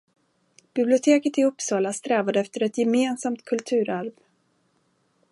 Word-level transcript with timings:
Biblioteket 0.73 1.37
i 1.37 1.43
Uppsala 1.43 1.93
strävade 1.93 2.39
efter 2.39 2.63
ett 2.63 2.77
gemensamt 2.77 3.45
kulturarv 3.45 4.11